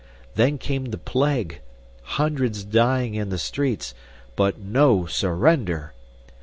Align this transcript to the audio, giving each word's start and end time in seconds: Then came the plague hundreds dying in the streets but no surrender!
Then 0.33 0.57
came 0.57 0.85
the 0.85 0.97
plague 0.97 1.61
hundreds 2.01 2.63
dying 2.63 3.13
in 3.13 3.29
the 3.29 3.37
streets 3.37 3.93
but 4.35 4.59
no 4.59 5.05
surrender! 5.05 5.93